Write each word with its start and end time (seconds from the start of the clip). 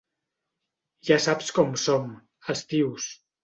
Ja 1.11 1.19
saps 1.27 1.53
com 1.59 1.77
som, 1.85 2.11
els 2.55 2.69
tios. 2.75 3.11